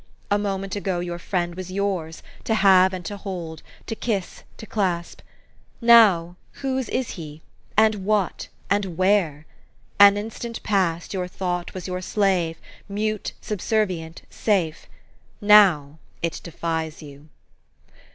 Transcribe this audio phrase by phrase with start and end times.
[0.31, 4.65] A moment ago your friend was yours, to have and to hold, to kiss, to
[4.65, 5.21] clasp.
[5.79, 7.43] Now, whose is he?
[7.77, 8.47] and what?
[8.67, 9.45] and where?
[9.99, 12.57] An instant past, your thought was your slave,
[12.89, 14.87] mute, subservient, safe:
[15.39, 17.29] now it defies you.